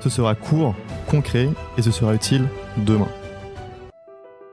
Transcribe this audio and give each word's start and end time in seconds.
Ce 0.00 0.10
sera 0.10 0.36
court, 0.36 0.76
concret, 1.10 1.48
et 1.76 1.82
ce 1.82 1.90
sera 1.90 2.14
utile 2.14 2.44
demain. 2.86 3.08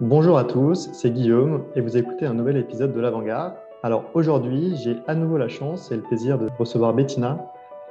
Bonjour 0.01 0.39
à 0.39 0.43
tous, 0.43 0.89
c'est 0.91 1.11
Guillaume, 1.11 1.63
et 1.75 1.81
vous 1.81 1.97
écoutez 1.97 2.25
un 2.25 2.33
nouvel 2.33 2.57
épisode 2.57 2.93
de 2.93 2.99
l'Avant-Garde. 2.99 3.53
Alors 3.83 4.05
aujourd'hui, 4.15 4.75
j'ai 4.83 4.97
à 5.05 5.13
nouveau 5.13 5.37
la 5.37 5.47
chance 5.47 5.91
et 5.91 5.97
le 5.97 6.01
plaisir 6.01 6.39
de 6.39 6.47
recevoir 6.57 6.95
Bettina. 6.95 7.45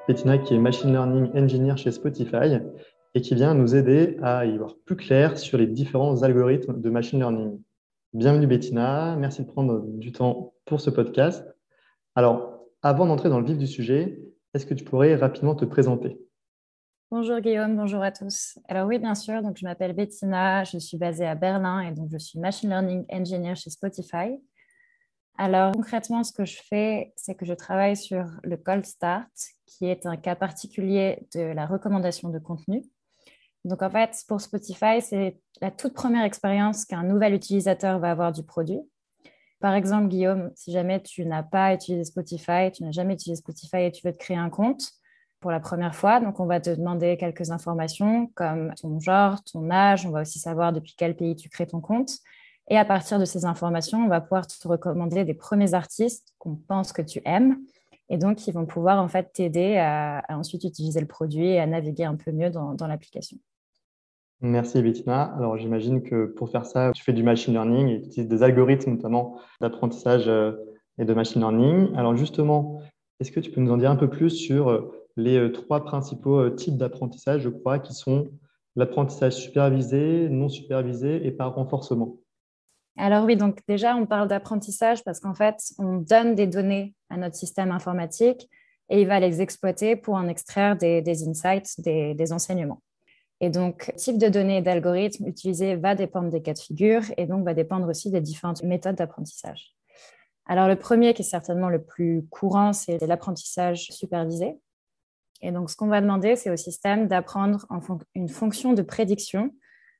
Bettina 0.08 0.38
qui 0.38 0.54
est 0.54 0.58
Machine 0.58 0.90
Learning 0.90 1.30
Engineer 1.36 1.76
chez 1.76 1.92
Spotify 1.92 2.58
et 3.14 3.20
qui 3.20 3.36
vient 3.36 3.54
nous 3.54 3.76
aider 3.76 4.16
à 4.20 4.44
y 4.46 4.58
voir 4.58 4.74
plus 4.84 4.96
clair 4.96 5.38
sur 5.38 5.56
les 5.56 5.68
différents 5.68 6.24
algorithmes 6.24 6.80
de 6.80 6.90
machine 6.90 7.20
learning. 7.20 7.60
Bienvenue 8.12 8.48
Bettina, 8.48 9.14
merci 9.16 9.42
de 9.42 9.46
prendre 9.46 9.84
du 9.86 10.10
temps 10.10 10.54
pour 10.64 10.80
ce 10.80 10.90
podcast. 10.90 11.46
Alors, 12.16 12.64
avant 12.82 13.06
d'entrer 13.06 13.28
dans 13.28 13.38
le 13.38 13.46
vif 13.46 13.58
du 13.58 13.68
sujet, 13.68 14.18
est-ce 14.54 14.66
que 14.66 14.74
tu 14.74 14.82
pourrais 14.82 15.14
rapidement 15.14 15.54
te 15.54 15.64
présenter? 15.64 16.18
Bonjour 17.10 17.38
Guillaume, 17.40 17.76
bonjour 17.76 18.02
à 18.02 18.10
tous. 18.10 18.58
Alors 18.66 18.88
oui, 18.88 18.98
bien 18.98 19.14
sûr, 19.14 19.42
donc 19.42 19.58
je 19.58 19.64
m'appelle 19.64 19.92
Bettina, 19.92 20.64
je 20.64 20.78
suis 20.78 20.96
basée 20.96 21.26
à 21.26 21.34
Berlin 21.34 21.80
et 21.80 21.92
donc 21.92 22.08
je 22.10 22.16
suis 22.16 22.40
Machine 22.40 22.70
Learning 22.70 23.04
Engineer 23.12 23.54
chez 23.54 23.68
Spotify. 23.68 24.40
Alors 25.36 25.72
concrètement, 25.72 26.24
ce 26.24 26.32
que 26.32 26.46
je 26.46 26.56
fais, 26.66 27.12
c'est 27.14 27.34
que 27.34 27.44
je 27.44 27.52
travaille 27.52 27.96
sur 27.96 28.24
le 28.42 28.56
Cold 28.56 28.86
Start, 28.86 29.30
qui 29.66 29.86
est 29.86 30.06
un 30.06 30.16
cas 30.16 30.34
particulier 30.34 31.28
de 31.34 31.40
la 31.40 31.66
recommandation 31.66 32.30
de 32.30 32.38
contenu. 32.38 32.82
Donc 33.64 33.82
en 33.82 33.90
fait, 33.90 34.24
pour 34.26 34.40
Spotify, 34.40 35.00
c'est 35.00 35.38
la 35.60 35.70
toute 35.70 35.92
première 35.92 36.24
expérience 36.24 36.86
qu'un 36.86 37.04
nouvel 37.04 37.34
utilisateur 37.34 37.98
va 37.98 38.10
avoir 38.10 38.32
du 38.32 38.42
produit. 38.42 38.80
Par 39.60 39.74
exemple, 39.74 40.08
Guillaume, 40.08 40.50
si 40.56 40.72
jamais 40.72 41.02
tu 41.02 41.26
n'as 41.26 41.42
pas 41.42 41.74
utilisé 41.74 42.04
Spotify, 42.04 42.72
tu 42.72 42.82
n'as 42.82 42.92
jamais 42.92 43.14
utilisé 43.14 43.40
Spotify 43.40 43.82
et 43.82 43.92
tu 43.92 44.06
veux 44.06 44.12
te 44.12 44.18
créer 44.18 44.38
un 44.38 44.50
compte 44.50 44.82
pour 45.44 45.50
la 45.50 45.60
première 45.60 45.94
fois, 45.94 46.20
donc 46.20 46.40
on 46.40 46.46
va 46.46 46.58
te 46.58 46.70
demander 46.70 47.18
quelques 47.18 47.50
informations 47.50 48.30
comme 48.34 48.72
ton 48.80 48.98
genre, 48.98 49.44
ton 49.44 49.70
âge, 49.70 50.06
on 50.06 50.10
va 50.10 50.22
aussi 50.22 50.38
savoir 50.38 50.72
depuis 50.72 50.94
quel 50.96 51.14
pays 51.14 51.36
tu 51.36 51.50
crées 51.50 51.66
ton 51.66 51.82
compte. 51.82 52.12
Et 52.68 52.78
à 52.78 52.86
partir 52.86 53.18
de 53.18 53.26
ces 53.26 53.44
informations, 53.44 53.98
on 53.98 54.08
va 54.08 54.22
pouvoir 54.22 54.46
te 54.46 54.66
recommander 54.66 55.26
des 55.26 55.34
premiers 55.34 55.74
artistes 55.74 56.32
qu'on 56.38 56.56
pense 56.56 56.94
que 56.94 57.02
tu 57.02 57.20
aimes 57.26 57.58
et 58.08 58.16
donc, 58.16 58.46
ils 58.46 58.54
vont 58.54 58.64
pouvoir 58.64 59.02
en 59.02 59.08
fait 59.08 59.32
t'aider 59.34 59.76
à, 59.76 60.22
ensuite 60.30 60.64
utiliser 60.64 61.00
le 61.00 61.06
produit 61.06 61.46
et 61.46 61.60
à 61.60 61.66
naviguer 61.66 62.04
un 62.04 62.16
peu 62.16 62.32
mieux 62.32 62.48
dans, 62.48 62.86
l'application. 62.86 63.36
Merci 64.40 64.80
Bettina. 64.80 65.34
Alors 65.36 65.58
j'imagine 65.58 66.02
que 66.02 66.24
pour 66.24 66.50
faire 66.50 66.64
ça, 66.64 66.90
tu 66.94 67.02
fais 67.02 67.12
du 67.12 67.22
machine 67.22 67.52
learning 67.52 67.88
et 67.88 68.00
tu 68.00 68.06
utilises 68.08 68.28
des 68.28 68.42
algorithmes 68.42 68.92
notamment 68.92 69.38
d'apprentissage 69.60 70.28
euh, 70.28 70.52
et 70.98 71.04
de 71.04 71.14
machine 71.14 71.40
learning. 71.40 71.94
Alors 71.96 72.16
justement, 72.16 72.80
est-ce 73.20 73.32
que 73.32 73.40
tu 73.40 73.50
peux 73.50 73.60
nous 73.60 73.72
en 73.72 73.78
dire 73.78 73.90
un 73.90 73.96
peu 73.96 74.10
plus 74.10 74.30
sur 74.30 74.68
euh, 74.68 75.03
les 75.16 75.38
euh, 75.38 75.52
trois 75.52 75.84
principaux 75.84 76.50
types 76.50 76.76
d'apprentissage, 76.76 77.42
je 77.42 77.48
crois, 77.48 77.78
qui 77.78 77.94
sont 77.94 78.28
l'apprentissage 78.76 79.34
supervisé, 79.34 80.28
non 80.28 80.48
supervisé 80.48 81.26
et 81.26 81.30
par 81.30 81.54
renforcement 81.54 82.18
alors 82.96 83.24
oui, 83.24 83.36
donc 83.36 83.58
déjà, 83.66 83.96
on 83.96 84.06
parle 84.06 84.28
d'apprentissage 84.28 85.02
parce 85.02 85.18
qu'en 85.18 85.34
fait, 85.34 85.56
on 85.78 85.96
donne 85.96 86.34
des 86.34 86.46
données 86.46 86.94
à 87.10 87.16
notre 87.16 87.34
système 87.34 87.72
informatique 87.72 88.48
et 88.88 89.00
il 89.00 89.08
va 89.08 89.18
les 89.18 89.40
exploiter 89.40 89.96
pour 89.96 90.14
en 90.14 90.28
extraire 90.28 90.76
des, 90.76 91.28
insights, 91.28 91.80
des, 91.80 92.32
enseignements. 92.32 92.82
Et 93.40 93.50
donc, 93.50 93.88
le 93.88 93.94
type 93.94 94.18
de 94.18 94.28
données 94.28 94.58
et 94.58 94.62
d'algorithmes 94.62 95.26
utilisés 95.26 95.74
va 95.74 95.94
dépendre 95.94 96.30
des 96.30 96.40
cas 96.40 96.52
de 96.52 96.58
figure 96.58 97.02
et 97.16 97.26
donc 97.26 97.44
va 97.44 97.54
dépendre 97.54 97.88
aussi 97.88 98.10
des 98.10 98.20
différentes 98.20 98.62
méthodes 98.62 98.96
d'apprentissage. 98.96 99.74
Alors, 100.46 100.68
le 100.68 100.76
premier, 100.76 101.14
qui 101.14 101.22
est 101.22 101.24
certainement 101.24 101.70
le 101.70 101.82
plus 101.82 102.26
courant, 102.30 102.72
c'est 102.72 103.04
l'apprentissage 103.06 103.88
supervisé. 103.90 104.56
Et 105.44 105.52
donc, 105.52 105.70
ce 105.70 105.76
qu'on 105.76 105.88
va 105.88 106.00
demander, 106.00 106.36
c'est 106.36 106.50
au 106.50 106.56
système 106.56 107.06
d'apprendre 107.06 107.66
une 108.14 108.30
fonction 108.30 108.72
de 108.72 108.80
prédiction 108.80 109.50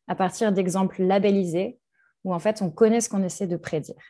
à 0.09 0.15
partir 0.15 0.53
d'exemples 0.53 1.03
labellisés 1.03 1.79
où 2.25 2.33
en 2.33 2.39
fait 2.39 2.63
on 2.63 2.71
connaît 2.71 3.03
ce 3.03 3.11
qu'on 3.11 3.23
essaie 3.23 3.47
de 3.47 3.59
prédire. 3.59 4.03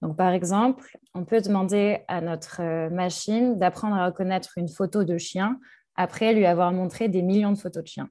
Donc 0.00 0.16
par 0.16 0.32
exemple, 0.32 0.96
on 1.12 1.26
peut 1.26 1.42
demander 1.42 1.98
à 2.08 2.22
notre 2.22 2.62
euh, 2.62 2.88
machine 2.88 3.58
d'apprendre 3.58 3.96
à 3.96 4.06
reconnaître 4.06 4.52
une 4.56 4.70
photo 4.70 5.04
de 5.04 5.18
chien 5.18 5.60
après 5.96 6.32
lui 6.32 6.46
avoir 6.46 6.72
montré 6.72 7.10
des 7.10 7.20
millions 7.20 7.52
de 7.52 7.58
photos 7.58 7.82
de 7.82 7.88
chiens. 7.88 8.08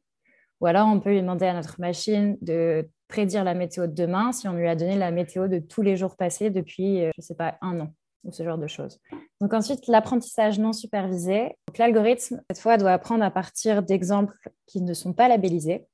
Ou 0.62 0.68
alors 0.68 0.88
on 0.88 1.00
peut 1.00 1.10
lui 1.10 1.22
demander 1.22 1.48
à 1.48 1.56
notre 1.56 1.82
machine 1.82 2.38
de 2.42 2.88
prédire 3.08 3.44
la 3.44 3.56
météo 3.56 3.88
de 3.88 3.94
demain 3.94 4.32
si 4.32 4.48
on 4.48 4.54
lui 4.54 4.68
a 4.68 4.76
donné 4.76 4.96
la 4.96 5.10
météo 5.10 5.48
de 5.48 5.58
tous 5.58 5.82
les 5.82 5.98
jours 5.98 6.16
passés 6.16 6.52
depuis, 6.52 7.04
euh, 7.04 7.10
je 7.16 7.22
ne 7.22 7.24
sais 7.24 7.36
pas, 7.36 7.58
un 7.62 7.80
an 7.80 7.94
ou 8.24 8.32
ce 8.32 8.44
genre 8.44 8.58
de 8.58 8.68
choses. 8.68 9.00
Donc 9.42 9.54
ensuite, 9.54 9.88
l'apprentissage 9.88 10.60
non 10.60 10.74
supervisé. 10.74 11.56
L'algorithme, 11.78 12.42
cette 12.50 12.60
fois, 12.60 12.78
doit 12.78 12.92
apprendre 12.92 13.24
à 13.24 13.32
partir 13.32 13.84
d'exemples 13.84 14.38
qui 14.66 14.82
ne 14.82 14.94
sont 14.94 15.14
pas 15.14 15.28
labellisés. 15.28 15.86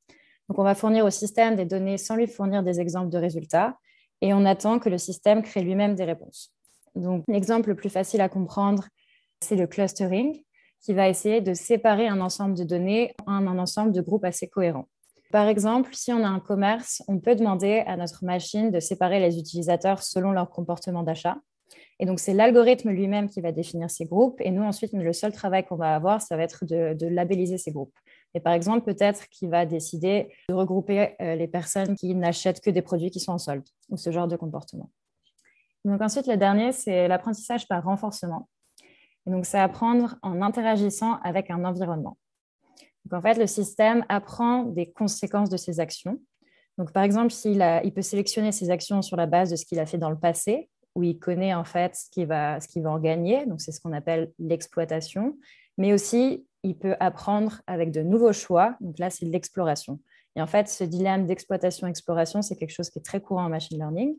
On 0.49 0.63
va 0.63 0.75
fournir 0.75 1.05
au 1.05 1.09
système 1.09 1.55
des 1.55 1.65
données 1.65 1.97
sans 1.97 2.15
lui 2.15 2.27
fournir 2.27 2.63
des 2.63 2.79
exemples 2.79 3.09
de 3.09 3.17
résultats 3.17 3.77
et 4.21 4.33
on 4.33 4.45
attend 4.45 4.79
que 4.79 4.89
le 4.89 4.97
système 4.97 5.41
crée 5.41 5.61
lui-même 5.61 5.95
des 5.95 6.03
réponses. 6.03 6.53
Donc, 6.95 7.23
l'exemple 7.27 7.69
le 7.69 7.75
plus 7.75 7.89
facile 7.89 8.21
à 8.21 8.29
comprendre, 8.29 8.87
c'est 9.41 9.55
le 9.55 9.67
clustering 9.67 10.41
qui 10.81 10.93
va 10.93 11.09
essayer 11.09 11.41
de 11.41 11.53
séparer 11.53 12.07
un 12.07 12.21
ensemble 12.21 12.55
de 12.55 12.63
données 12.63 13.13
en 13.25 13.47
un 13.47 13.57
ensemble 13.57 13.91
de 13.91 14.01
groupes 14.01 14.23
assez 14.23 14.47
cohérents. 14.47 14.87
Par 15.31 15.47
exemple, 15.47 15.93
si 15.93 16.13
on 16.13 16.23
a 16.23 16.27
un 16.27 16.39
commerce, 16.39 17.01
on 17.07 17.19
peut 17.19 17.35
demander 17.35 17.83
à 17.87 17.97
notre 17.97 18.23
machine 18.23 18.71
de 18.71 18.79
séparer 18.79 19.19
les 19.19 19.37
utilisateurs 19.39 20.03
selon 20.03 20.31
leur 20.31 20.49
comportement 20.49 21.03
d'achat. 21.03 21.37
Et 21.99 22.05
donc, 22.05 22.19
c'est 22.19 22.33
l'algorithme 22.33 22.89
lui-même 22.89 23.29
qui 23.29 23.39
va 23.39 23.51
définir 23.51 23.89
ces 23.89 24.05
groupes. 24.05 24.41
Et 24.41 24.51
nous, 24.51 24.63
ensuite, 24.63 24.91
le 24.93 25.13
seul 25.13 25.31
travail 25.31 25.65
qu'on 25.65 25.77
va 25.77 25.95
avoir, 25.95 26.21
ça 26.21 26.35
va 26.35 26.43
être 26.43 26.65
de 26.65 27.07
labelliser 27.07 27.57
ces 27.57 27.71
groupes. 27.71 27.95
Et 28.35 28.41
par 28.41 28.51
exemple, 28.51 28.81
peut-être 28.81 29.29
qu'il 29.29 29.49
va 29.49 29.65
décider 29.65 30.29
de 30.49 30.53
regrouper 30.53 31.15
euh, 31.21 31.35
les 31.35 31.47
personnes 31.47 31.95
qui 31.95 32.13
n'achètent 32.13 32.59
que 32.59 32.69
des 32.69 32.81
produits 32.81 33.09
qui 33.09 33.21
sont 33.21 33.31
en 33.31 33.37
solde 33.37 33.63
ou 33.89 33.95
ce 33.95 34.11
genre 34.11 34.27
de 34.27 34.35
comportement. 34.35 34.91
Donc 35.85 36.01
ensuite, 36.01 36.27
le 36.27 36.35
dernier, 36.35 36.73
c'est 36.73 37.07
l'apprentissage 37.07 37.65
par 37.67 37.83
renforcement. 37.85 38.49
Et 39.25 39.31
donc, 39.31 39.45
c'est 39.45 39.57
apprendre 39.57 40.17
en 40.21 40.41
interagissant 40.41 41.17
avec 41.23 41.49
un 41.49 41.63
environnement. 41.63 42.17
Donc, 43.05 43.19
en 43.19 43.21
fait, 43.21 43.37
le 43.37 43.47
système 43.47 44.03
apprend 44.09 44.63
des 44.63 44.91
conséquences 44.91 45.49
de 45.49 45.57
ses 45.57 45.79
actions. 45.79 46.19
Donc, 46.77 46.91
par 46.91 47.03
exemple, 47.03 47.33
il 47.45 47.93
peut 47.95 48.01
sélectionner 48.01 48.51
ses 48.51 48.69
actions 48.69 49.01
sur 49.01 49.15
la 49.15 49.27
base 49.27 49.49
de 49.49 49.55
ce 49.55 49.65
qu'il 49.65 49.79
a 49.79 49.85
fait 49.85 49.97
dans 49.97 50.09
le 50.09 50.19
passé, 50.19 50.69
où 50.95 51.03
il 51.03 51.19
connaît 51.19 51.53
en 51.53 51.65
fait 51.65 51.95
ce 51.95 52.09
qu'il 52.09 52.27
va, 52.27 52.59
ce 52.59 52.79
va 52.79 52.91
en 52.91 52.99
gagner. 52.99 53.45
Donc, 53.45 53.61
c'est 53.61 53.71
ce 53.71 53.81
qu'on 53.81 53.93
appelle 53.93 54.31
l'exploitation. 54.39 55.37
Mais 55.77 55.93
aussi, 55.93 56.45
il 56.63 56.77
peut 56.77 56.95
apprendre 56.99 57.61
avec 57.67 57.91
de 57.91 58.01
nouveaux 58.01 58.33
choix. 58.33 58.75
Donc 58.81 58.97
là, 58.97 59.09
c'est 59.09 59.25
l'exploration. 59.25 59.99
Et 60.35 60.41
en 60.41 60.47
fait, 60.47 60.67
ce 60.67 60.83
dilemme 60.83 61.27
d'exploitation-exploration, 61.27 62.41
c'est 62.41 62.55
quelque 62.55 62.73
chose 62.73 62.89
qui 62.89 62.99
est 62.99 63.03
très 63.03 63.21
courant 63.21 63.45
en 63.45 63.49
machine 63.49 63.77
learning. 63.77 64.15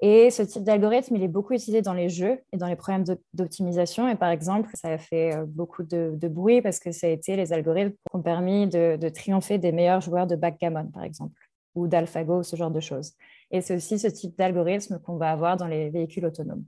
Et 0.00 0.30
ce 0.30 0.42
type 0.42 0.62
d'algorithme, 0.62 1.16
il 1.16 1.22
est 1.24 1.28
beaucoup 1.28 1.54
utilisé 1.54 1.82
dans 1.82 1.92
les 1.92 2.08
jeux 2.08 2.40
et 2.52 2.56
dans 2.56 2.68
les 2.68 2.76
problèmes 2.76 3.04
d'optimisation. 3.34 4.08
Et 4.08 4.14
par 4.14 4.30
exemple, 4.30 4.70
ça 4.74 4.88
a 4.90 4.98
fait 4.98 5.34
euh, 5.34 5.44
beaucoup 5.46 5.82
de, 5.82 6.16
bruit 6.28 6.62
parce 6.62 6.78
que 6.78 6.92
ça 6.92 7.08
a 7.08 7.10
été 7.10 7.34
les 7.34 7.52
algorithmes 7.52 7.90
qui 7.90 8.16
ont 8.16 8.22
permis 8.22 8.68
de 8.68 9.08
triompher 9.08 9.58
des 9.58 9.72
meilleurs 9.72 10.00
joueurs 10.00 10.28
de 10.28 10.36
backgammon, 10.36 10.86
par 10.86 11.02
exemple, 11.02 11.34
ou 11.74 11.88
d'AlphaGo, 11.88 12.44
ce 12.44 12.54
genre 12.54 12.70
de 12.70 12.80
choses. 12.80 13.14
Et 13.50 13.60
c'est 13.60 13.76
aussi 13.76 13.98
ce 13.98 14.08
type 14.08 14.36
d'algorithme 14.36 14.98
qu'on 14.98 15.16
va 15.16 15.30
avoir 15.30 15.56
dans 15.56 15.66
les 15.66 15.90
véhicules 15.90 16.26
autonomes. 16.26 16.64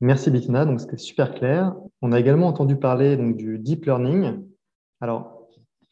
Merci 0.00 0.30
Bettina, 0.30 0.64
donc 0.64 0.80
c'était 0.80 0.96
super 0.96 1.34
clair. 1.34 1.76
On 2.00 2.12
a 2.12 2.20
également 2.20 2.46
entendu 2.46 2.76
parler 2.76 3.16
donc, 3.16 3.36
du 3.36 3.58
deep 3.58 3.84
learning, 3.84 4.42
alors 5.00 5.40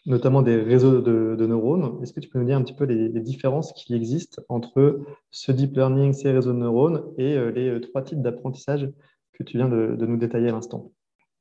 notamment 0.07 0.41
des 0.41 0.57
réseaux 0.57 1.01
de, 1.03 1.47
neurones. 1.47 2.03
Est-ce 2.03 2.13
que 2.15 2.21
tu 2.21 2.29
peux 2.29 2.39
nous 2.39 2.47
dire 2.47 2.57
un 2.57 2.63
petit 2.63 2.75
peu 2.75 2.85
les, 2.85 3.09
différences 3.21 3.73
qui 3.75 3.95
existent 3.95 4.43
entre 4.49 5.01
ce 5.31 5.53
deep 5.53 5.77
learning, 5.77 6.15
ces 6.15 6.33
réseaux 6.33 6.53
de 6.53 6.59
neurones 6.59 7.05
et 7.19 7.37
euh, 7.37 7.51
les 7.51 7.69
euh, 7.69 7.81
trois 7.81 8.03
types 8.03 8.23
d'apprentissage 8.23 8.91
que 9.33 9.43
tu 9.43 9.59
viens 9.59 9.69
de, 9.69 9.97
nous 10.07 10.17
détailler 10.17 10.49
à 10.49 10.53
l'instant? 10.53 10.91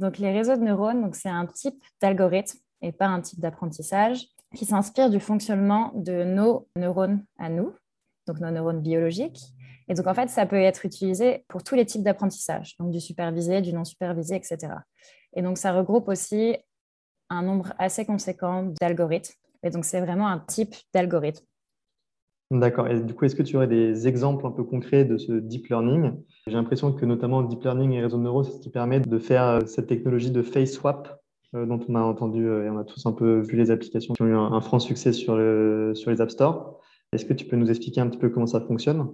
Donc 0.02 0.18
les 0.18 0.32
réseaux 0.32 0.58
de 0.58 0.62
neurones, 0.62 1.10
c'est 1.14 1.30
un 1.30 1.46
type 1.46 1.82
d'algorithme 2.02 2.60
et 2.82 2.92
pas 2.92 3.08
un 3.08 3.22
type 3.22 3.40
d'apprentissage 3.40 4.28
qui 4.56 4.66
s'inspire 4.66 5.10
du 5.10 5.20
fonctionnement 5.20 5.92
de 5.96 6.24
nos 6.24 6.68
neurones 6.76 7.24
à 7.40 7.50
nous, 7.50 7.72
donc 8.28 8.40
nos 8.40 8.52
neurones 8.52 8.82
biologiques, 8.82 9.54
et 9.90 9.94
donc, 9.94 10.08
en 10.08 10.14
fait, 10.14 10.30
ça 10.30 10.46
peut 10.46 10.58
être 10.58 10.86
utilisé 10.86 11.46
pour 11.48 11.64
tous 11.64 11.76
les 11.76 11.86
types 11.86 12.04
d'apprentissage, 12.04 12.76
donc 12.78 12.92
du 12.92 13.00
supervisé, 13.00 13.62
du 13.62 13.74
non 13.74 13.86
supervisé, 13.86 14.36
etc. 14.36 14.74
Et 15.34 15.42
donc, 15.42 15.58
ça 15.58 15.72
regroupe 15.72 16.10
aussi 16.10 16.58
un 17.30 17.42
nombre 17.42 17.74
assez 17.78 18.06
conséquent 18.06 18.74
d'algorithmes. 18.82 19.34
Et 19.64 19.70
donc, 19.70 19.86
c'est 19.86 20.02
vraiment 20.02 20.28
un 20.28 20.40
type 20.40 20.76
d'algorithme. 20.94 21.46
D'accord. 22.52 22.88
Et 22.88 23.02
du 23.02 23.14
coup, 23.14 23.26
est-ce 23.26 23.36
que 23.36 23.44
tu 23.44 23.58
aurais 23.58 23.68
des 23.68 24.08
exemples 24.08 24.46
un 24.46 24.52
peu 24.52 24.64
concrets 24.64 25.04
de 25.04 25.18
ce 25.18 25.34
deep 25.34 25.68
learning? 25.68 26.14
J'ai 26.48 26.54
l'impression 26.54 26.94
que 26.94 27.06
notamment 27.06 27.42
deep 27.42 27.64
learning 27.64 27.92
et 27.92 28.02
réseaux 28.02 28.18
neuronaux, 28.18 28.44
c'est 28.44 28.54
ce 28.54 28.60
qui 28.60 28.70
permet 28.70 29.02
de 29.02 29.20
faire 29.20 29.44
euh, 29.44 29.66
cette 29.66 29.88
technologie 29.88 30.32
de 30.32 30.42
face 30.42 30.72
swap 30.72 31.22
euh, 31.56 31.66
dont 31.66 31.80
on 31.90 31.96
a 31.96 32.00
entendu 32.00 32.48
euh, 32.48 32.66
et 32.66 32.70
on 32.70 32.78
a 32.78 32.86
tous 32.86 33.06
un 33.06 33.12
peu 33.12 33.42
vu 33.42 33.58
les 33.58 33.70
applications 33.70 34.14
qui 34.14 34.22
ont 34.22 34.28
eu 34.28 34.36
un, 34.36 34.62
franc 34.62 34.80
succès 34.80 35.12
sur, 35.12 35.34
sur 35.94 36.12
les 36.12 36.22
App 36.22 36.32
Store. 36.32 36.80
Est-ce 37.14 37.26
que 37.26 37.34
tu 37.34 37.46
peux 37.46 37.56
nous 37.56 37.70
expliquer 37.70 38.02
un 38.02 38.10
petit 38.10 38.20
peu 38.20 38.30
comment 38.30 38.48
ça 38.48 38.62
fonctionne? 38.62 39.12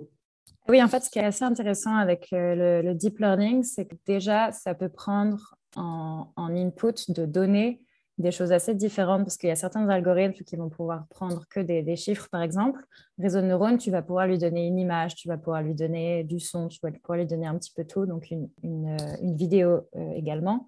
Oui, 0.68 0.81
en 0.81 0.88
fait, 0.88 1.01
ce 1.04 1.10
qui 1.10 1.19
est 1.19 1.25
assez 1.25 1.44
intéressant 1.44 1.95
avec 1.95 2.30
le, 2.31 2.94
deep 2.94 3.19
learning, 3.19 3.63
c'est 3.63 3.86
que 3.86 3.95
déjà, 4.06 4.51
ça 4.51 4.74
peut 4.74 4.90
prendre 4.90 5.56
en, 5.75 6.31
en 6.36 6.56
input 6.56 7.12
de 7.12 7.25
données 7.25 7.81
des 8.18 8.31
choses 8.31 8.51
assez 8.51 8.75
différentes 8.75 9.24
parce 9.24 9.38
qu'il 9.38 9.50
y 9.50 9.51
a 9.51 9.56
certains 9.56 9.88
algorithmes 9.90 10.44
qui 10.44 10.56
vont 10.56 10.69
pouvoir 10.69 11.07
prendre 11.10 11.45
que 11.50 11.60
des, 11.60 11.95
chiffres, 11.95 12.28
par 12.31 12.42
exemple. 12.42 12.80
Réseau 13.18 13.42
de 13.42 13.48
neurones, 13.48 13.78
tu 13.78 13.90
vas 13.90 14.01
pouvoir 14.01 14.28
lui 14.28 14.38
donner 14.38 14.68
une 14.68 14.78
image, 14.78 15.16
tu 15.16 15.28
vas 15.28 15.38
pouvoir 15.38 15.63
lui 15.63 15.74
donner 15.74 16.24
du 16.24 16.39
son, 16.39 16.68
tu 16.68 16.80
vas 16.84 16.92
pouvoir 16.92 17.18
lui 17.18 17.25
donner 17.25 17.48
un 17.48 17.57
petit 17.57 17.74
peu 17.75 17.86
tout, 17.86 18.06
donc 18.06 18.30
une, 18.30 18.50
euh, 18.63 18.98
vidéo 19.22 19.88
euh, 19.96 20.12
également. 20.16 20.68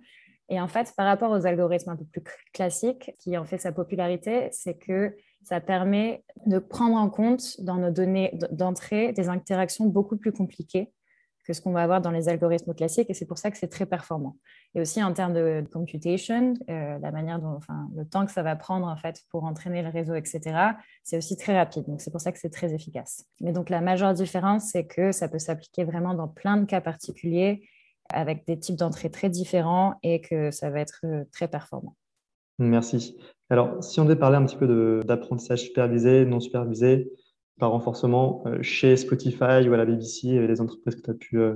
Et 0.50 0.60
en 0.60 0.68
fait, 0.68 0.94
par 0.96 1.06
rapport 1.06 1.32
aux 1.32 1.46
algorithmes 1.46 1.90
un 1.90 1.96
peu 1.96 2.06
plus 2.06 2.24
classiques, 2.54 3.12
qui 3.20 3.38
ont 3.38 3.46
fait 3.46 3.58
sa 3.58 3.72
popularité, 3.72 4.50
c'est 4.52 4.76
que 4.76 5.16
ça 5.46 5.62
permet 5.62 6.24
de 6.48 6.58
prendre 6.58 6.96
en 6.96 7.10
compte 7.10 7.62
dans 7.62 7.76
nos 7.76 7.92
données 7.92 8.38
d'entrée 8.52 9.14
des 9.14 9.30
interactions 9.30 9.86
beaucoup 9.86 10.18
plus 10.18 10.32
compliquées 10.32 10.92
que 11.46 11.54
ce 11.54 11.62
qu'on 11.62 11.72
va 11.72 11.84
avoir 11.84 12.02
dans 12.02 12.10
les 12.10 12.28
algorithmes 12.28 12.74
classiques, 12.74 13.08
et 13.12 13.14
c'est 13.14 13.28
pour 13.28 13.38
ça 13.38 13.52
que 13.52 13.58
c'est 13.60 13.68
très 13.68 13.86
performant. 13.86 14.36
Et 14.74 14.82
aussi 14.82 15.04
en 15.04 15.14
termes 15.14 15.34
de 15.34 15.64
computation, 15.72 16.56
euh, 16.72 16.98
la 16.98 17.12
manière 17.12 17.40
enfin, 17.44 17.88
le 17.96 18.04
temps 18.04 18.26
que 18.26 18.32
ça 18.32 18.42
va 18.42 18.56
prendre 18.56 18.88
en 18.88 18.96
fait 18.96 19.22
pour 19.30 19.44
entraîner 19.44 19.84
le 19.84 19.90
réseau, 19.90 20.16
etc., 20.16 20.42
c'est 21.04 21.18
aussi 21.18 21.38
très 21.38 21.56
rapide. 21.56 21.86
Donc 21.86 22.02
c'est 22.02 22.10
pour 22.10 22.20
ça 22.20 22.32
que 22.32 22.40
c'est 22.40 22.50
très 22.50 22.74
efficace. 22.74 23.26
Mais 23.42 23.52
donc 23.52 23.70
la 23.70 23.80
majeure 23.80 24.16
différence, 24.16 24.72
c'est 24.72 24.88
que 24.88 25.12
ça 25.12 25.28
peut 25.28 25.38
s'appliquer 25.38 25.84
vraiment 25.84 26.16
dans 26.16 26.28
plein 26.28 26.58
de 26.58 26.66
cas 26.66 26.82
particuliers, 26.82 27.70
avec 28.10 28.48
des 28.48 28.58
types 28.58 28.76
d'entrées 28.76 29.12
très 29.12 29.30
différents, 29.30 30.00
et 30.02 30.22
que 30.22 30.50
ça 30.50 30.72
va 30.72 30.80
être 30.80 31.02
euh, 31.04 31.26
très 31.32 31.48
performant. 31.48 31.96
Merci. 32.58 33.18
Alors, 33.50 33.84
si 33.84 34.00
on 34.00 34.06
devait 34.06 34.16
parler 34.16 34.38
un 34.38 34.46
petit 34.46 34.58
peu 34.58 35.02
d'apprentissage 35.04 35.62
supervisé, 35.62 36.26
non 36.26 36.40
supervisé, 36.40 37.12
par 37.60 37.72
renforcement 37.72 38.44
euh, 38.48 38.62
chez 38.62 38.98
Spotify 38.98 39.68
ou 39.68 39.74
à 39.74 39.78
la 39.78 39.86
BBC 39.86 40.28
et 40.28 40.48
les 40.48 40.62
entreprises 40.62 40.96
que 40.96 41.12
as 41.12 41.14
pu, 41.14 41.38
euh, 41.40 41.56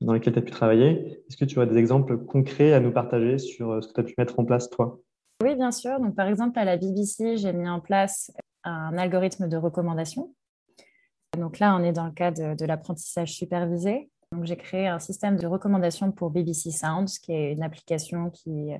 dans 0.00 0.12
lesquelles 0.12 0.32
tu 0.32 0.38
as 0.38 0.42
pu 0.42 0.50
travailler. 0.50 1.22
Est-ce 1.28 1.36
que 1.36 1.44
tu 1.44 1.58
aurais 1.58 1.68
des 1.68 1.76
exemples 1.76 2.18
concrets 2.18 2.72
à 2.72 2.80
nous 2.80 2.92
partager 2.92 3.38
sur 3.38 3.70
euh, 3.70 3.80
ce 3.80 3.88
que 3.88 3.92
tu 3.94 4.00
as 4.00 4.04
pu 4.04 4.14
mettre 4.18 4.38
en 4.40 4.44
place, 4.44 4.70
toi? 4.70 4.98
Oui, 5.42 5.54
bien 5.54 5.70
sûr. 5.70 6.00
Donc, 6.00 6.16
par 6.16 6.26
exemple, 6.26 6.58
à 6.58 6.64
la 6.64 6.76
BBC, 6.76 7.36
j'ai 7.36 7.52
mis 7.52 7.68
en 7.68 7.80
place 7.80 8.32
un 8.64 8.96
algorithme 8.98 9.48
de 9.48 9.56
recommandation. 9.56 10.34
Donc 11.38 11.58
là, 11.58 11.76
on 11.76 11.84
est 11.84 11.92
dans 11.92 12.06
le 12.06 12.12
cadre 12.12 12.56
de, 12.56 12.64
l'apprentissage 12.64 13.34
supervisé. 13.34 14.10
Donc, 14.32 14.46
j'ai 14.46 14.56
créé 14.56 14.88
un 14.88 14.98
système 14.98 15.36
de 15.36 15.46
recommandation 15.46 16.10
pour 16.10 16.30
BBC 16.30 16.70
Sounds, 16.70 17.18
qui 17.22 17.32
est 17.32 17.52
une 17.52 17.62
application 17.62 18.30
qui 18.30 18.72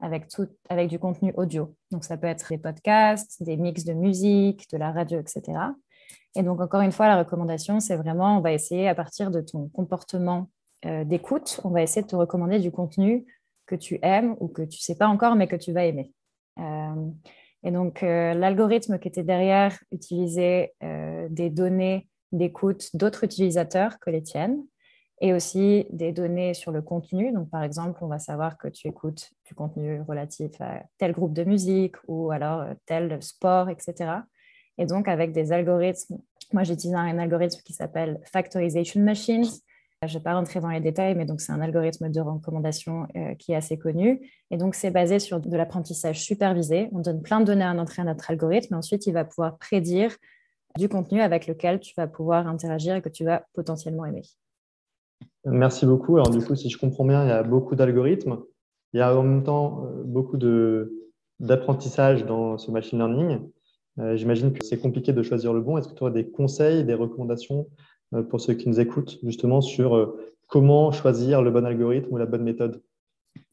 avec, 0.00 0.28
tout, 0.28 0.48
avec 0.68 0.88
du 0.88 0.98
contenu 0.98 1.32
audio. 1.36 1.74
Donc, 1.90 2.04
ça 2.04 2.16
peut 2.16 2.26
être 2.26 2.48
des 2.50 2.58
podcasts, 2.58 3.42
des 3.42 3.56
mix 3.56 3.84
de 3.84 3.92
musique, 3.92 4.70
de 4.70 4.78
la 4.78 4.92
radio, 4.92 5.20
etc. 5.20 5.58
Et 6.36 6.42
donc, 6.42 6.60
encore 6.60 6.80
une 6.80 6.92
fois, 6.92 7.08
la 7.08 7.18
recommandation, 7.18 7.80
c'est 7.80 7.96
vraiment, 7.96 8.38
on 8.38 8.40
va 8.40 8.52
essayer 8.52 8.88
à 8.88 8.94
partir 8.94 9.30
de 9.30 9.40
ton 9.40 9.68
comportement 9.68 10.48
euh, 10.86 11.04
d'écoute, 11.04 11.60
on 11.64 11.70
va 11.70 11.82
essayer 11.82 12.02
de 12.02 12.06
te 12.06 12.16
recommander 12.16 12.58
du 12.58 12.70
contenu 12.70 13.26
que 13.66 13.74
tu 13.74 13.98
aimes 14.02 14.36
ou 14.40 14.48
que 14.48 14.62
tu 14.62 14.78
ne 14.78 14.82
sais 14.82 14.96
pas 14.96 15.08
encore, 15.08 15.36
mais 15.36 15.46
que 15.46 15.56
tu 15.56 15.72
vas 15.72 15.84
aimer. 15.84 16.12
Euh, 16.58 17.10
et 17.62 17.70
donc, 17.70 18.02
euh, 18.02 18.32
l'algorithme 18.34 18.98
qui 18.98 19.08
était 19.08 19.22
derrière 19.22 19.78
utilisait 19.92 20.74
des 21.28 21.50
données 21.50 22.08
d'écoute 22.32 22.90
d'autres 22.94 23.24
utilisateurs 23.24 23.98
que 23.98 24.10
les 24.10 24.22
tiennes 24.22 24.62
et 25.20 25.34
aussi 25.34 25.86
des 25.90 26.12
données 26.12 26.54
sur 26.54 26.72
le 26.72 26.80
contenu. 26.80 27.32
Donc, 27.32 27.50
par 27.50 27.62
exemple, 27.62 27.98
on 28.02 28.06
va 28.06 28.18
savoir 28.18 28.56
que 28.56 28.68
tu 28.68 28.88
écoutes 28.88 29.30
du 29.44 29.54
contenu 29.54 30.00
relatif 30.00 30.58
à 30.60 30.82
tel 30.98 31.12
groupe 31.12 31.34
de 31.34 31.44
musique 31.44 31.96
ou 32.08 32.30
alors 32.30 32.64
tel 32.86 33.22
sport, 33.22 33.68
etc. 33.68 34.12
Et 34.78 34.86
donc, 34.86 35.08
avec 35.08 35.32
des 35.32 35.52
algorithmes, 35.52 36.18
moi 36.52 36.64
j'utilise 36.64 36.94
un, 36.94 37.18
algorithme 37.18 37.60
qui 37.64 37.74
s'appelle 37.74 38.20
Factorization 38.32 39.02
Machines. 39.02 39.44
Je 40.02 40.06
ne 40.06 40.18
vais 40.18 40.24
pas 40.24 40.32
rentrer 40.32 40.60
dans 40.60 40.70
les 40.70 40.80
détails, 40.80 41.14
mais 41.14 41.26
donc 41.26 41.42
c'est 41.42 41.52
un 41.52 41.60
algorithme 41.60 42.08
de 42.08 42.20
recommandation 42.22 43.06
euh, 43.14 43.34
qui 43.34 43.52
est 43.52 43.56
assez 43.56 43.78
connu. 43.78 44.26
Et 44.50 44.56
donc, 44.56 44.74
c'est 44.74 44.90
basé 44.90 45.18
sur 45.18 45.38
de 45.38 45.54
l'apprentissage 45.54 46.22
supervisé. 46.22 46.88
On 46.92 47.00
donne 47.00 47.20
plein 47.20 47.40
de 47.40 47.44
données 47.44 47.64
à 47.64 47.72
entrer 47.72 48.00
à 48.00 48.06
notre 48.06 48.30
algorithme, 48.30 48.72
et 48.72 48.76
ensuite, 48.78 49.06
il 49.06 49.12
va 49.12 49.26
pouvoir 49.26 49.58
prédire 49.58 50.16
du 50.78 50.88
contenu 50.88 51.20
avec 51.20 51.46
lequel 51.46 51.80
tu 51.80 51.92
vas 51.98 52.06
pouvoir 52.06 52.46
interagir 52.46 52.96
et 52.96 53.02
que 53.02 53.10
tu 53.10 53.24
vas 53.24 53.44
potentiellement 53.52 54.06
aimer. 54.06 54.22
Merci 55.44 55.86
beaucoup. 55.86 56.16
Alors, 56.16 56.30
du 56.30 56.44
coup, 56.44 56.54
si 56.54 56.68
je 56.68 56.78
comprends 56.78 57.04
bien, 57.04 57.24
il 57.24 57.28
y 57.28 57.32
a 57.32 57.42
beaucoup 57.42 57.74
d'algorithmes. 57.74 58.38
Il 58.92 58.98
y 58.98 59.00
a 59.00 59.16
en 59.16 59.22
même 59.22 59.42
temps 59.42 59.84
euh, 59.84 60.02
beaucoup 60.04 60.36
d'apprentissage 61.38 62.26
dans 62.26 62.58
ce 62.58 62.70
machine 62.70 62.98
learning. 62.98 63.40
Euh, 63.98 64.16
j'imagine 64.16 64.52
que 64.52 64.64
c'est 64.64 64.78
compliqué 64.78 65.12
de 65.12 65.22
choisir 65.22 65.52
le 65.52 65.60
bon. 65.60 65.78
Est-ce 65.78 65.88
que 65.88 65.94
tu 65.94 66.02
aurais 66.02 66.12
des 66.12 66.30
conseils, 66.30 66.84
des 66.84 66.94
recommandations 66.94 67.68
euh, 68.14 68.22
pour 68.22 68.40
ceux 68.40 68.54
qui 68.54 68.68
nous 68.68 68.80
écoutent, 68.80 69.18
justement, 69.22 69.60
sur 69.60 70.14
comment 70.46 70.92
choisir 70.92 71.42
le 71.42 71.50
bon 71.50 71.64
algorithme 71.64 72.12
ou 72.12 72.16
la 72.16 72.26
bonne 72.26 72.42
méthode? 72.42 72.82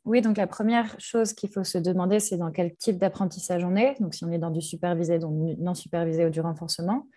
Oui, 0.05 0.21
donc 0.21 0.37
la 0.37 0.47
première 0.47 0.99
chose 0.99 1.33
qu'il 1.33 1.49
faut 1.49 1.63
se 1.63 1.77
demander, 1.77 2.19
c'est 2.19 2.37
dans 2.37 2.51
quel 2.51 2.75
type 2.75 2.97
d'apprentissage 2.97 3.63
on 3.63 3.75
est. 3.75 3.95
Donc, 4.01 4.13
si 4.13 4.25
on 4.25 4.31
est 4.31 4.39
dans 4.39 4.51
du 4.51 4.61
supervisé, 4.61 5.19
donc 5.19 5.57
non 5.59 5.73
supervisé 5.73 6.25
ou 6.25 6.29
du 6.29 6.41
renforcement. 6.41 7.07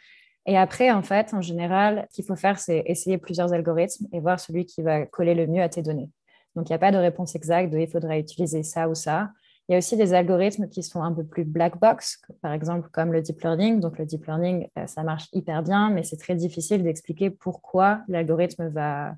Et 0.46 0.56
après, 0.56 0.90
en 0.90 1.02
fait, 1.02 1.34
en 1.34 1.42
général, 1.42 2.06
ce 2.10 2.16
qu'il 2.16 2.24
faut 2.24 2.36
faire, 2.36 2.58
c'est 2.58 2.82
essayer 2.86 3.18
plusieurs 3.18 3.52
algorithmes 3.52 4.06
et 4.12 4.20
voir 4.20 4.40
celui 4.40 4.64
qui 4.64 4.82
va 4.82 5.06
coller 5.06 5.34
le 5.34 5.46
mieux 5.46 5.62
à 5.62 5.68
tes 5.68 5.82
données. 5.82 6.10
Donc, 6.56 6.68
il 6.68 6.72
n'y 6.72 6.76
a 6.76 6.78
pas 6.78 6.92
de 6.92 6.96
réponse 6.96 7.34
exacte 7.34 7.72
de 7.72 7.78
il 7.78 7.88
faudrait 7.88 8.20
utiliser 8.20 8.62
ça 8.62 8.88
ou 8.88 8.94
ça. 8.94 9.30
Il 9.70 9.72
y 9.72 9.76
a 9.76 9.78
aussi 9.78 9.96
des 9.96 10.14
algorithmes 10.14 10.68
qui 10.68 10.82
sont 10.82 11.00
un 11.00 11.12
peu 11.12 11.22
plus 11.22 11.44
black 11.44 11.78
box, 11.78 12.20
par 12.42 12.52
exemple 12.52 12.88
comme 12.90 13.12
le 13.12 13.22
deep 13.22 13.40
learning. 13.40 13.78
Donc 13.78 13.98
le 13.98 14.04
deep 14.04 14.26
learning, 14.26 14.66
euh, 14.76 14.86
ça 14.88 15.04
marche 15.04 15.28
hyper 15.32 15.62
bien, 15.62 15.90
mais 15.90 16.02
c'est 16.02 16.16
très 16.16 16.34
difficile 16.34 16.82
d'expliquer 16.82 17.30
pourquoi 17.30 18.00
l'algorithme 18.08 18.66
va 18.66 19.14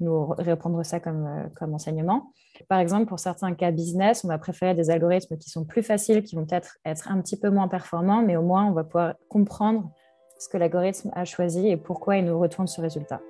nous 0.00 0.26
répondre 0.26 0.84
ça 0.84 1.00
comme, 1.00 1.26
euh, 1.26 1.48
comme 1.56 1.72
enseignement. 1.72 2.32
Par 2.68 2.80
exemple, 2.80 3.06
pour 3.06 3.18
certains 3.18 3.54
cas 3.54 3.70
business, 3.70 4.24
on 4.24 4.28
va 4.28 4.36
préférer 4.36 4.74
des 4.74 4.90
algorithmes 4.90 5.38
qui 5.38 5.48
sont 5.48 5.64
plus 5.64 5.82
faciles, 5.82 6.22
qui 6.22 6.36
vont 6.36 6.44
peut-être 6.44 6.76
être 6.84 7.10
un 7.10 7.22
petit 7.22 7.38
peu 7.38 7.48
moins 7.48 7.68
performants, 7.68 8.20
mais 8.20 8.36
au 8.36 8.42
moins 8.42 8.66
on 8.66 8.72
va 8.72 8.84
pouvoir 8.84 9.14
comprendre 9.30 9.90
ce 10.38 10.48
que 10.48 10.56
l'algorithme 10.56 11.10
a 11.14 11.24
choisi 11.24 11.68
et 11.68 11.76
pourquoi 11.76 12.16
il 12.16 12.24
nous 12.24 12.38
retourne 12.38 12.66
ce 12.66 12.80
résultat. 12.80 13.20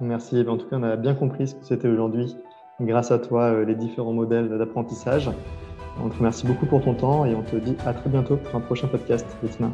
Merci. 0.00 0.44
En 0.46 0.56
tout 0.56 0.68
cas, 0.68 0.76
on 0.76 0.82
a 0.82 0.96
bien 0.96 1.14
compris 1.14 1.48
ce 1.48 1.54
que 1.54 1.64
c'était 1.64 1.88
aujourd'hui 1.88 2.36
grâce 2.80 3.10
à 3.10 3.18
toi, 3.18 3.44
euh, 3.44 3.64
les 3.64 3.74
différents 3.74 4.12
modèles 4.12 4.48
d'apprentissage. 4.58 5.30
On 6.02 6.08
te 6.10 6.16
remercie 6.18 6.46
beaucoup 6.46 6.66
pour 6.66 6.82
ton 6.82 6.94
temps 6.94 7.24
et 7.24 7.34
on 7.34 7.42
te 7.42 7.56
dit 7.56 7.76
à 7.86 7.94
très 7.94 8.10
bientôt 8.10 8.36
pour 8.36 8.54
un 8.54 8.60
prochain 8.60 8.86
podcast, 8.86 9.26
Bettina. 9.42 9.70